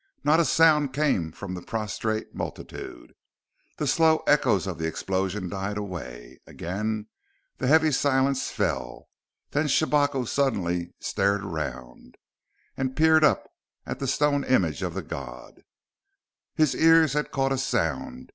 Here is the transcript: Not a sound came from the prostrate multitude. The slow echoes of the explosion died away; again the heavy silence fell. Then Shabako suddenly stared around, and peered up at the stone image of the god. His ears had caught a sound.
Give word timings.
Not 0.23 0.39
a 0.39 0.45
sound 0.45 0.93
came 0.93 1.31
from 1.31 1.53
the 1.53 1.61
prostrate 1.61 2.33
multitude. 2.33 3.13
The 3.77 3.85
slow 3.85 4.23
echoes 4.25 4.65
of 4.65 4.79
the 4.79 4.87
explosion 4.87 5.47
died 5.47 5.77
away; 5.77 6.39
again 6.47 7.05
the 7.59 7.67
heavy 7.67 7.91
silence 7.91 8.49
fell. 8.49 9.09
Then 9.51 9.67
Shabako 9.67 10.25
suddenly 10.27 10.95
stared 10.99 11.43
around, 11.45 12.17
and 12.75 12.95
peered 12.95 13.23
up 13.23 13.45
at 13.85 13.99
the 13.99 14.07
stone 14.07 14.43
image 14.43 14.81
of 14.81 14.95
the 14.95 15.03
god. 15.03 15.61
His 16.55 16.73
ears 16.73 17.13
had 17.13 17.29
caught 17.29 17.51
a 17.51 17.59
sound. 17.59 18.29